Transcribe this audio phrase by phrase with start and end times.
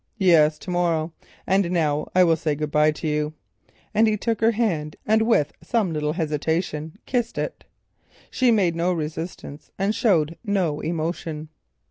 [0.17, 1.13] "Yes, to morrow.
[1.45, 3.33] And now I will say good bye to you,"
[3.93, 7.65] and he took her hand, and with some little hesitation kissed it.
[8.31, 11.49] She made no resistance and showed no emotion.